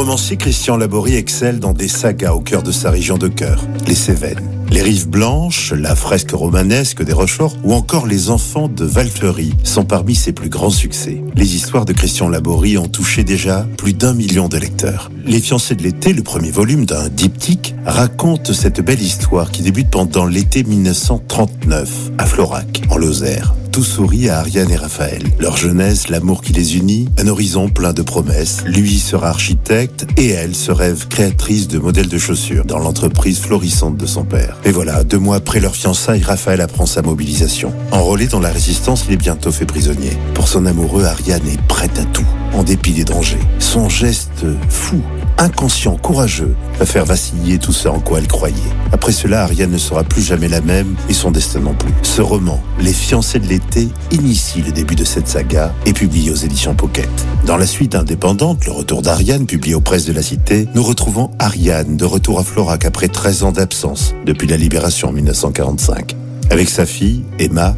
Romancier 0.00 0.38
Christian 0.38 0.78
Laborie 0.78 1.16
excelle 1.16 1.60
dans 1.60 1.74
des 1.74 1.86
sagas 1.86 2.32
au 2.32 2.40
cœur 2.40 2.62
de 2.62 2.72
sa 2.72 2.90
région 2.90 3.18
de 3.18 3.28
cœur, 3.28 3.62
les 3.86 3.94
Cévennes. 3.94 4.40
Les 4.70 4.80
rives 4.80 5.10
blanches, 5.10 5.74
la 5.74 5.94
fresque 5.94 6.30
romanesque 6.30 7.04
des 7.04 7.12
Rocheforts 7.12 7.54
ou 7.64 7.74
encore 7.74 8.06
les 8.06 8.30
enfants 8.30 8.68
de 8.68 8.86
Valfleury 8.86 9.52
sont 9.62 9.84
parmi 9.84 10.14
ses 10.14 10.32
plus 10.32 10.48
grands 10.48 10.70
succès. 10.70 11.22
Les 11.36 11.54
histoires 11.54 11.84
de 11.84 11.92
Christian 11.92 12.30
Laborie 12.30 12.78
ont 12.78 12.88
touché 12.88 13.24
déjà 13.24 13.66
plus 13.76 13.92
d'un 13.92 14.14
million 14.14 14.48
de 14.48 14.56
lecteurs. 14.56 15.10
Les 15.26 15.38
fiancés 15.38 15.74
de 15.74 15.82
l'été, 15.82 16.14
le 16.14 16.22
premier 16.22 16.50
volume 16.50 16.86
d'un 16.86 17.10
diptyque, 17.10 17.74
raconte 17.84 18.54
cette 18.54 18.80
belle 18.80 19.02
histoire 19.02 19.50
qui 19.50 19.60
débute 19.60 19.90
pendant 19.90 20.24
l'été 20.24 20.64
1939 20.64 22.12
à 22.16 22.24
Florac, 22.24 22.80
en 22.88 22.96
Lozère. 22.96 23.52
Tout 23.72 23.84
sourit 23.84 24.28
à 24.28 24.38
Ariane 24.38 24.70
et 24.70 24.76
Raphaël. 24.76 25.22
Leur 25.38 25.56
jeunesse, 25.56 26.08
l'amour 26.08 26.42
qui 26.42 26.52
les 26.52 26.76
unit, 26.76 27.08
un 27.18 27.28
horizon 27.28 27.68
plein 27.68 27.92
de 27.92 28.02
promesses. 28.02 28.64
Lui 28.66 28.98
sera 28.98 29.28
architecte 29.28 30.06
et 30.16 30.30
elle 30.30 30.56
se 30.56 30.72
rêve 30.72 31.06
créatrice 31.06 31.68
de 31.68 31.78
modèles 31.78 32.08
de 32.08 32.18
chaussures 32.18 32.64
dans 32.64 32.78
l'entreprise 32.78 33.38
florissante 33.38 33.96
de 33.96 34.06
son 34.06 34.24
père. 34.24 34.58
Et 34.64 34.72
voilà, 34.72 35.04
deux 35.04 35.18
mois 35.18 35.36
après 35.36 35.60
leur 35.60 35.76
fiançailles, 35.76 36.22
Raphaël 36.22 36.60
apprend 36.60 36.86
sa 36.86 37.02
mobilisation. 37.02 37.72
Enrôlé 37.92 38.26
dans 38.26 38.40
la 38.40 38.50
résistance, 38.50 39.04
il 39.06 39.14
est 39.14 39.16
bientôt 39.16 39.52
fait 39.52 39.66
prisonnier. 39.66 40.16
Pour 40.34 40.48
son 40.48 40.66
amoureux, 40.66 41.04
Ariane 41.04 41.46
est 41.46 41.62
prête 41.68 41.98
à 41.98 42.04
tout, 42.04 42.26
en 42.52 42.64
dépit 42.64 42.92
des 42.92 43.04
dangers. 43.04 43.38
Son 43.60 43.88
geste 43.88 44.46
fou 44.68 45.00
inconscient, 45.40 45.96
courageux, 45.96 46.54
va 46.78 46.86
faire 46.86 47.04
vaciller 47.04 47.58
tout 47.58 47.72
ce 47.72 47.88
en 47.88 47.98
quoi 47.98 48.18
elle 48.18 48.28
croyait. 48.28 48.54
Après 48.92 49.12
cela, 49.12 49.42
Ariane 49.42 49.70
ne 49.70 49.78
sera 49.78 50.04
plus 50.04 50.22
jamais 50.22 50.48
la 50.48 50.60
même 50.60 50.94
et 51.08 51.14
son 51.14 51.30
destin 51.30 51.60
non 51.60 51.74
plus. 51.74 51.92
Ce 52.02 52.20
roman, 52.20 52.62
Les 52.78 52.92
fiancés 52.92 53.38
de 53.38 53.46
l'été, 53.46 53.88
initie 54.10 54.62
le 54.62 54.72
début 54.72 54.94
de 54.94 55.04
cette 55.04 55.28
saga 55.28 55.74
et 55.86 55.92
publié 55.92 56.30
aux 56.30 56.36
éditions 56.36 56.74
Pocket. 56.74 57.08
Dans 57.46 57.56
la 57.56 57.66
suite 57.66 57.94
indépendante, 57.94 58.64
Le 58.66 58.72
retour 58.72 59.02
d'Ariane, 59.02 59.46
publié 59.46 59.74
aux 59.74 59.80
presses 59.80 60.04
de 60.06 60.12
la 60.12 60.22
Cité, 60.22 60.68
nous 60.74 60.82
retrouvons 60.82 61.30
Ariane 61.38 61.96
de 61.96 62.04
retour 62.04 62.38
à 62.38 62.44
Florac 62.44 62.84
après 62.84 63.08
13 63.08 63.44
ans 63.44 63.52
d'absence 63.52 64.14
depuis 64.26 64.46
la 64.46 64.56
libération 64.56 65.08
en 65.08 65.12
1945. 65.12 66.16
Avec 66.50 66.68
sa 66.68 66.84
fille, 66.84 67.24
Emma, 67.38 67.76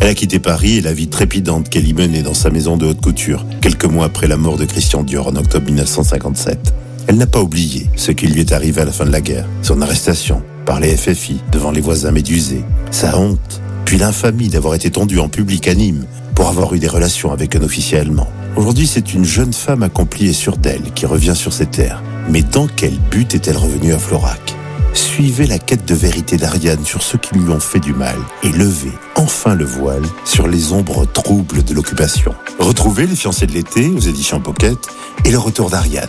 elle 0.00 0.08
a 0.08 0.14
quitté 0.14 0.38
Paris 0.38 0.78
et 0.78 0.80
la 0.80 0.92
vie 0.92 1.08
trépidante 1.08 1.68
qu'elle 1.68 1.86
y 1.86 1.94
menait 1.94 2.22
dans 2.22 2.34
sa 2.34 2.50
maison 2.50 2.76
de 2.76 2.86
haute 2.86 3.00
couture, 3.00 3.46
quelques 3.60 3.84
mois 3.84 4.06
après 4.06 4.26
la 4.26 4.36
mort 4.36 4.56
de 4.56 4.64
Christian 4.64 5.02
Dior 5.02 5.28
en 5.28 5.36
octobre 5.36 5.66
1957. 5.66 6.74
Elle 7.06 7.16
n'a 7.16 7.26
pas 7.26 7.40
oublié 7.40 7.90
ce 7.96 8.12
qui 8.12 8.26
lui 8.26 8.40
est 8.40 8.52
arrivé 8.52 8.80
à 8.80 8.84
la 8.86 8.92
fin 8.92 9.04
de 9.04 9.12
la 9.12 9.20
guerre, 9.20 9.46
son 9.62 9.82
arrestation 9.82 10.42
par 10.64 10.80
les 10.80 10.96
FFI 10.96 11.42
devant 11.52 11.70
les 11.70 11.82
voisins 11.82 12.12
médusés, 12.12 12.64
sa 12.90 13.18
honte, 13.18 13.60
puis 13.84 13.98
l'infamie 13.98 14.48
d'avoir 14.48 14.74
été 14.74 14.90
tendue 14.90 15.18
en 15.18 15.28
public 15.28 15.68
à 15.68 15.74
Nîmes 15.74 16.06
pour 16.34 16.48
avoir 16.48 16.72
eu 16.74 16.78
des 16.78 16.88
relations 16.88 17.32
avec 17.32 17.54
un 17.56 17.62
officier 17.62 17.98
allemand. 17.98 18.28
Aujourd'hui, 18.56 18.86
c'est 18.86 19.12
une 19.12 19.24
jeune 19.24 19.52
femme 19.52 19.82
accomplie 19.82 20.28
et 20.28 20.32
sûre 20.32 20.56
d'elle 20.56 20.92
qui 20.94 21.04
revient 21.04 21.36
sur 21.36 21.52
ses 21.52 21.66
terres. 21.66 22.02
Mais 22.30 22.42
dans 22.42 22.66
quel 22.66 22.98
but 23.10 23.34
est-elle 23.34 23.58
revenue 23.58 23.92
à 23.92 23.98
Florac? 23.98 24.54
Suivez 24.94 25.46
la 25.46 25.58
quête 25.58 25.86
de 25.86 25.94
vérité 25.94 26.36
d'Ariane 26.36 26.84
sur 26.84 27.02
ceux 27.02 27.18
qui 27.18 27.34
lui 27.34 27.50
ont 27.50 27.60
fait 27.60 27.80
du 27.80 27.92
mal 27.92 28.16
et 28.42 28.48
levez 28.48 28.92
enfin 29.16 29.54
le 29.54 29.64
voile 29.64 30.04
sur 30.24 30.48
les 30.48 30.72
ombres 30.72 31.04
troubles 31.04 31.64
de 31.64 31.74
l'occupation. 31.74 32.32
Retrouvez 32.60 33.06
Les 33.06 33.16
fiancés 33.16 33.46
de 33.46 33.52
l'été 33.52 33.88
aux 33.88 34.00
éditions 34.00 34.40
Pocket 34.40 34.78
et 35.24 35.30
le 35.30 35.38
retour 35.38 35.68
d'Ariane 35.68 36.08